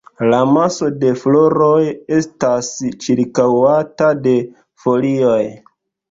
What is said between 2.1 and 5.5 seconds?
estas ĉirkaŭata de folioj.